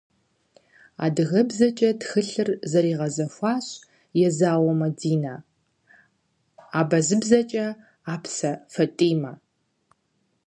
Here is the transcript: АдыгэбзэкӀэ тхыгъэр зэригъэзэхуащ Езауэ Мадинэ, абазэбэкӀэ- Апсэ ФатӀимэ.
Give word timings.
АдыгэбзэкӀэ 1.05 1.89
тхыгъэр 1.99 2.49
зэригъэзэхуащ 2.71 3.67
Езауэ 4.27 4.73
Мадинэ, 4.79 5.33
абазэбэкӀэ- 6.79 7.67
Апсэ 8.13 8.51
ФатӀимэ. 8.73 9.31